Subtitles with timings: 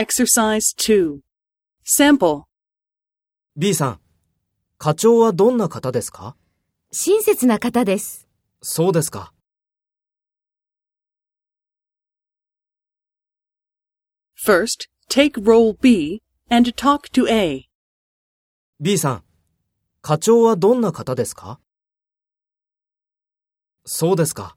[0.00, 1.22] Exercise 2.
[1.84, 2.44] Sample.
[3.56, 4.00] B さん、
[4.78, 6.36] 課長はどんな方ですか？
[6.92, 8.28] 親切な方です。
[8.62, 9.34] そうですか。
[14.40, 17.68] First, take role B and talk to A.
[18.78, 19.24] B さん、
[20.00, 21.58] 課長はどんな方ですか？
[23.84, 24.56] そうですか。